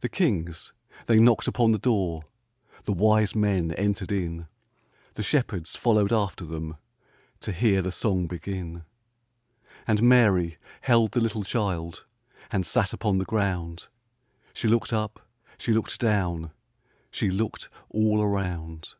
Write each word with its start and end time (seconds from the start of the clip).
The 0.00 0.08
kings 0.08 0.72
they 1.06 1.20
knocked 1.20 1.46
upon 1.46 1.70
the 1.70 1.78
door, 1.78 2.22
The 2.82 2.92
wise 2.92 3.36
men 3.36 3.70
entered 3.74 4.10
in, 4.10 4.48
The 5.14 5.22
shepherds 5.22 5.76
followed 5.76 6.12
after 6.12 6.44
them 6.44 6.78
To 7.42 7.52
hear 7.52 7.80
the 7.80 7.92
song 7.92 8.26
begin. 8.26 8.82
And 9.86 10.02
Mary 10.02 10.58
held 10.80 11.12
the 11.12 11.20
little 11.20 11.44
child 11.44 12.04
And 12.50 12.66
sat 12.66 12.92
upon 12.92 13.18
the 13.18 13.24
ground; 13.24 13.86
She 14.52 14.66
looked 14.66 14.92
up, 14.92 15.24
she 15.58 15.72
looked 15.72 16.00
down, 16.00 16.50
She 17.12 17.30
looked 17.30 17.68
all 17.90 18.20
around. 18.20 18.94